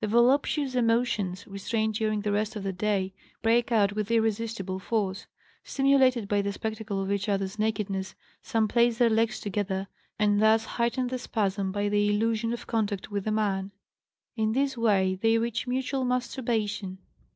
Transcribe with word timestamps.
The 0.00 0.08
voluptuous 0.08 0.74
emotions, 0.74 1.46
restrained 1.46 1.94
during 1.94 2.22
the 2.22 2.32
rest 2.32 2.56
of 2.56 2.64
the 2.64 2.72
day, 2.72 3.14
break 3.42 3.70
out 3.70 3.92
with 3.92 4.10
irresistible 4.10 4.80
force; 4.80 5.28
stimulated 5.62 6.26
by 6.26 6.42
the 6.42 6.52
spectacle 6.52 7.00
of 7.00 7.12
each 7.12 7.28
other's 7.28 7.60
nakedness, 7.60 8.16
some 8.42 8.66
place 8.66 8.98
their 8.98 9.08
legs 9.08 9.38
together 9.38 9.86
and 10.18 10.42
thus 10.42 10.64
heighten 10.64 11.06
the 11.06 11.16
spasm 11.20 11.70
by 11.70 11.88
the 11.88 12.08
illusion 12.10 12.52
of 12.52 12.66
contact 12.66 13.12
with 13.12 13.24
a 13.28 13.30
man." 13.30 13.70
In 14.34 14.50
this 14.50 14.76
way 14.76 15.14
they 15.14 15.38
reach 15.38 15.68
mutual 15.68 16.04
masturbation. 16.04 16.98